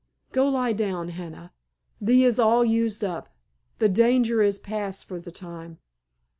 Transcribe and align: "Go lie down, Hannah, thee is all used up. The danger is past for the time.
"Go 0.31 0.49
lie 0.49 0.73
down, 0.73 1.09
Hannah, 1.09 1.53
thee 2.01 2.23
is 2.23 2.39
all 2.39 2.65
used 2.65 3.03
up. 3.05 3.35
The 3.77 3.87
danger 3.87 4.41
is 4.41 4.57
past 4.57 5.05
for 5.05 5.19
the 5.19 5.31
time. 5.31 5.77